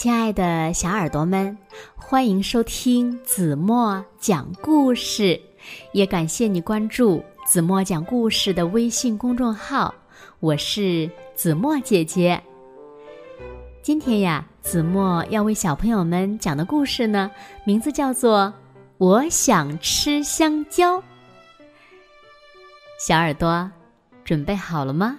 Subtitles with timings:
[0.00, 1.58] 亲爱的小耳朵们，
[1.94, 5.38] 欢迎收听子墨讲故事，
[5.92, 9.94] 也感谢你关注子墨讲故事的微信公众号。
[10.38, 12.42] 我是子墨姐姐。
[13.82, 17.30] 今天呀，子墨要为小朋友们讲的故事呢，
[17.64, 18.46] 名字叫做
[18.96, 20.96] 《我想吃香蕉》。
[22.98, 23.70] 小耳朵，
[24.24, 25.18] 准备好了吗？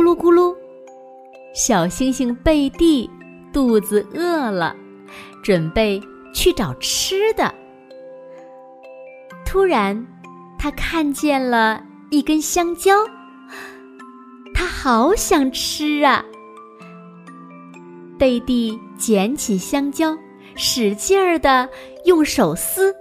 [0.00, 0.56] 咕噜咕噜，
[1.52, 3.10] 小星星贝蒂
[3.52, 4.74] 肚子饿了，
[5.42, 6.00] 准备
[6.32, 7.54] 去找吃的。
[9.44, 10.06] 突然，
[10.58, 12.94] 他看见了一根香蕉，
[14.54, 16.24] 他好想吃啊！
[18.18, 20.16] 贝蒂捡起香蕉，
[20.54, 21.68] 使劲儿的
[22.06, 22.96] 用手撕，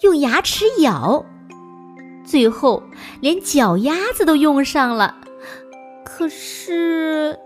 [0.00, 1.24] 用牙齿咬，
[2.24, 2.82] 最后
[3.20, 5.18] 连脚丫子都用上了。
[6.18, 7.38] 可是，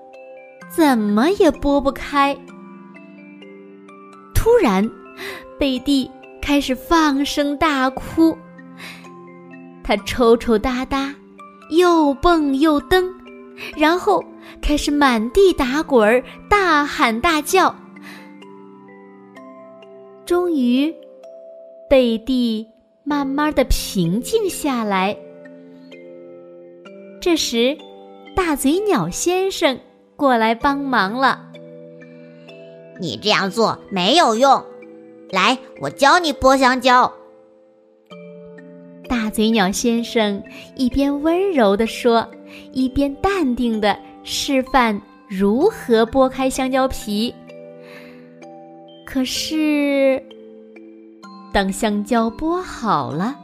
[0.68, 2.36] 怎么也拨不开。
[4.32, 4.88] 突然，
[5.58, 6.08] 贝蒂
[6.40, 8.38] 开始放声大哭。
[9.82, 11.12] 他抽抽搭搭，
[11.70, 13.12] 又蹦又蹬，
[13.76, 14.22] 然后
[14.62, 17.74] 开始满地打滚儿，大喊大叫。
[20.24, 20.94] 终于，
[21.88, 22.64] 贝蒂
[23.02, 25.16] 慢慢的平静下来。
[27.20, 27.76] 这时，
[28.34, 29.78] 大嘴鸟先生
[30.16, 31.46] 过来帮忙了。
[33.00, 34.64] 你这样做没有用，
[35.30, 37.12] 来，我教你剥香蕉。
[39.08, 40.42] 大嘴鸟先生
[40.76, 42.28] 一边温柔地说，
[42.72, 47.34] 一边淡定地示范如何剥开香蕉皮。
[49.06, 50.22] 可是，
[51.52, 53.36] 当香蕉剥好了，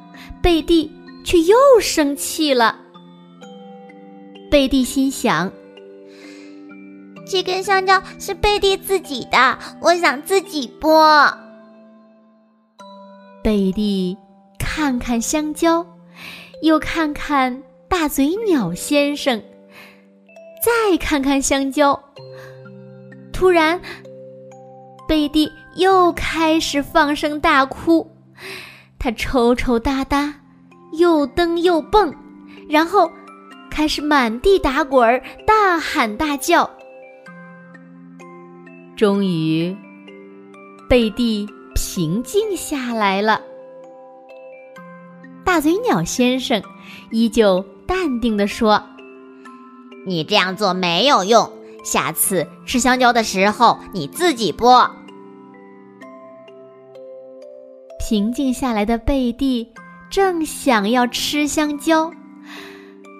[0.43, 0.93] 贝蒂
[1.25, 2.79] 却又生气了。
[4.57, 5.53] 贝蒂心想
[7.29, 11.31] ：“这根香蕉是贝蒂自己的，我想自己剥。”
[13.45, 14.17] 贝蒂
[14.59, 15.87] 看看香蕉，
[16.63, 19.43] 又看看大嘴鸟先生，
[20.65, 22.03] 再看看香蕉。
[23.35, 23.79] 突然，
[25.07, 28.11] 贝蒂又开始放声大哭，
[28.99, 30.33] 他抽抽搭搭，
[30.95, 32.11] 又蹬又蹦，
[32.71, 33.11] 然后。
[33.77, 36.71] 开始满地打滚儿，大喊大叫。
[38.97, 39.77] 终于，
[40.89, 43.39] 贝蒂平静下来了。
[45.45, 46.63] 大嘴鸟先生
[47.11, 48.83] 依旧淡定地说
[50.09, 51.53] ：“你这样做没有用，
[51.85, 54.91] 下次吃香蕉的时候你自己剥。”
[58.09, 59.71] 平静下来的贝蒂
[60.09, 62.11] 正想要吃香蕉。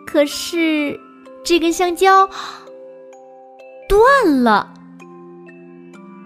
[0.07, 0.99] 可是，
[1.45, 2.27] 这根香蕉
[3.89, 4.73] 断了。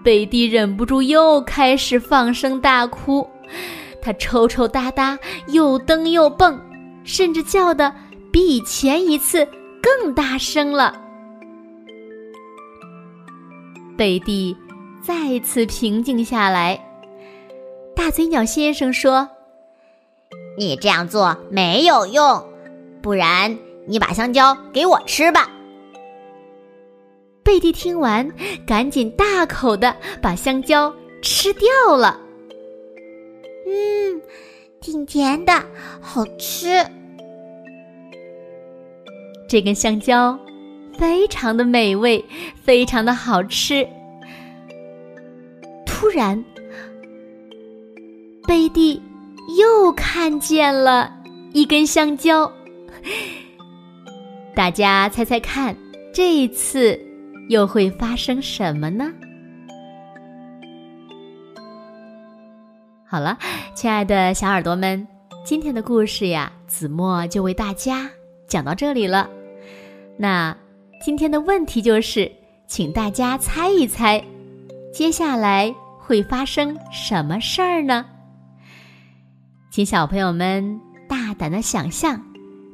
[0.03, 3.27] 贝蒂忍不住又开始放声大哭，
[4.01, 6.59] 她抽抽搭搭，又蹬又蹦，
[7.03, 7.93] 甚至叫的
[8.31, 9.47] 比以前一次
[9.81, 10.99] 更大声了。
[13.97, 14.55] 贝蒂
[15.03, 16.79] 再次平静下来。
[17.95, 19.29] 大嘴鸟先生说
[20.57, 22.43] ：“你这样做没有用，
[23.01, 23.57] 不然。”
[23.91, 25.51] 你把香蕉给我吃吧。
[27.43, 28.25] 贝蒂听完，
[28.65, 32.17] 赶紧大口的把香蕉吃掉了。
[33.67, 34.21] 嗯，
[34.79, 35.51] 挺甜的，
[35.99, 36.69] 好吃。
[39.49, 40.39] 这根香蕉
[40.97, 42.23] 非常的美味，
[42.63, 43.85] 非常的好吃。
[45.85, 46.41] 突然，
[48.47, 49.03] 贝蒂
[49.59, 51.11] 又看见了
[51.51, 52.49] 一根香蕉。
[54.53, 55.75] 大家猜猜看，
[56.13, 56.99] 这一次
[57.47, 59.11] 又会发生什么呢？
[63.07, 63.37] 好了，
[63.73, 65.07] 亲爱的小耳朵们，
[65.45, 68.09] 今天的故事呀，子墨就为大家
[68.47, 69.29] 讲到这里了。
[70.17, 70.55] 那
[71.01, 72.29] 今天的问题就是，
[72.67, 74.21] 请大家猜一猜，
[74.93, 78.05] 接下来会发生什么事儿呢？
[79.71, 82.21] 请小朋友们大胆的想象，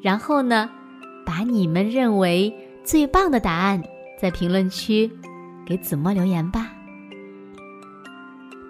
[0.02, 0.70] 然后呢？
[1.28, 3.84] 把你们认为最棒的答案
[4.18, 5.12] 在评论区
[5.66, 6.72] 给子墨留言吧。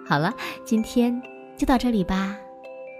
[0.04, 0.34] 好了，
[0.64, 1.22] 今天
[1.56, 2.34] 就到这里吧。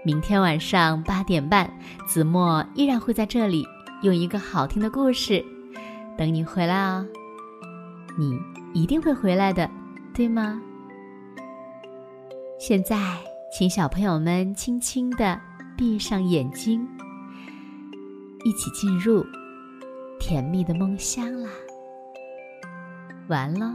[0.05, 1.69] 明天晚上八点半，
[2.07, 3.67] 子墨依然会在这里
[4.01, 5.43] 用一个好听的故事
[6.17, 7.05] 等你回来哦。
[8.17, 8.39] 你
[8.73, 9.69] 一定会回来的，
[10.13, 10.61] 对吗？
[12.57, 12.97] 现在，
[13.51, 15.37] 请小朋友们轻轻的
[15.75, 16.87] 闭上眼睛，
[18.45, 19.25] 一起进入
[20.29, 21.49] 甜蜜的梦乡啦。
[23.29, 23.65] 完喽。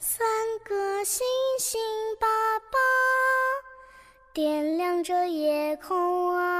[0.00, 0.26] 三
[0.64, 1.24] 个星
[1.60, 1.80] 星
[2.18, 2.26] 爸
[2.58, 2.76] 爸
[4.32, 6.53] 点亮着夜空啊，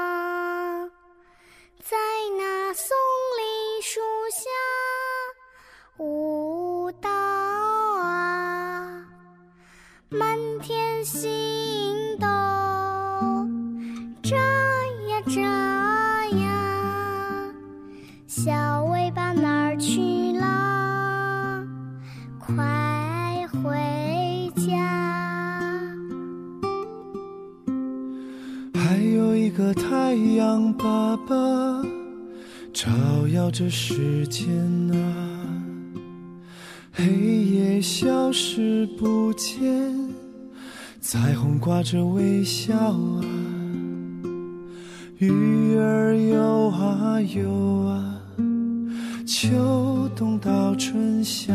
[10.19, 11.29] 满天星
[12.21, 12.27] 斗
[14.23, 15.41] 眨呀眨
[16.39, 17.53] 呀，
[18.29, 21.67] 小尾巴哪儿去了？
[22.39, 23.47] 快！
[23.49, 24.71] 回家。
[28.73, 31.35] 还有一个太阳爸爸，
[32.73, 32.91] 照
[33.33, 34.49] 耀着世间
[34.93, 35.41] 啊。
[36.97, 40.04] 黑夜消失不见，
[41.07, 43.21] 彩虹挂着微笑啊。
[45.19, 47.51] 鱼儿游啊游
[47.83, 48.23] 啊，
[49.27, 51.53] 秋冬到春夏。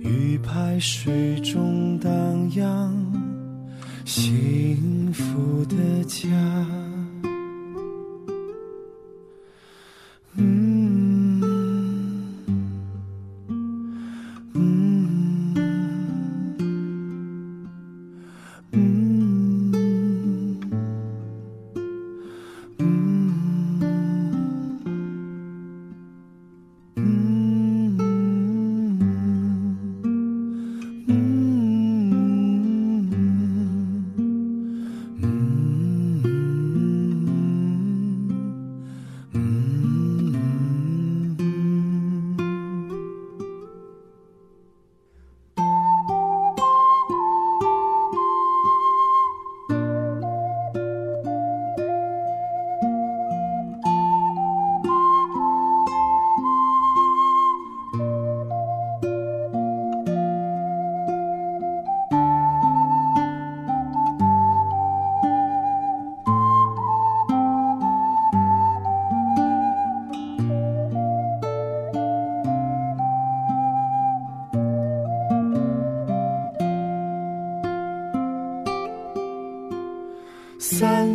[0.00, 2.10] 鱼排水中荡
[2.54, 2.90] 漾，
[4.06, 6.30] 幸福的家。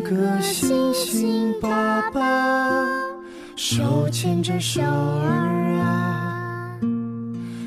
[0.10, 2.22] 个星星爸爸，
[3.58, 6.80] 手牵着手儿啊，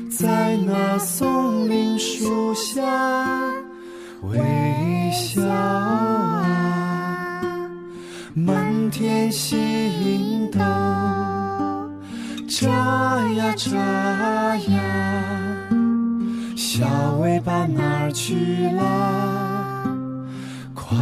[0.09, 2.81] 在那松林树下
[4.23, 4.39] 微
[5.11, 6.43] 笑啊，
[8.33, 10.59] 满天星斗
[12.49, 12.67] 眨
[13.35, 13.77] 呀眨
[14.57, 15.69] 呀，
[16.55, 16.87] 小
[17.19, 18.81] 尾巴哪儿去了？
[20.73, 20.97] 快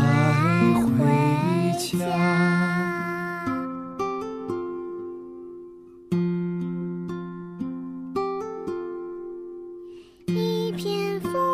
[11.21, 11.48] 一